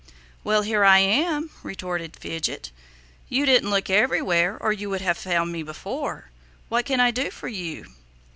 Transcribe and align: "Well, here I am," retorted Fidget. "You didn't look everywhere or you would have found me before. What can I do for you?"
"Well, 0.43 0.63
here 0.63 0.83
I 0.83 0.97
am," 0.97 1.51
retorted 1.61 2.15
Fidget. 2.17 2.71
"You 3.29 3.45
didn't 3.45 3.69
look 3.69 3.87
everywhere 3.87 4.57
or 4.59 4.73
you 4.73 4.89
would 4.89 5.01
have 5.01 5.15
found 5.15 5.51
me 5.51 5.61
before. 5.61 6.31
What 6.69 6.85
can 6.85 6.99
I 6.99 7.11
do 7.11 7.29
for 7.29 7.47
you?" 7.47 7.85